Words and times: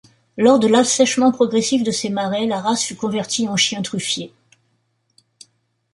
Lors 0.35 0.57
de 0.57 0.65
l'assèchement 0.65 1.31
progressif 1.31 1.83
de 1.83 1.91
ces 1.91 2.09
marais, 2.09 2.47
la 2.47 2.59
race 2.59 2.83
fut 2.85 2.95
convertie 2.95 3.47
en 3.47 3.55
chien 3.55 3.83
truffier. 3.83 4.33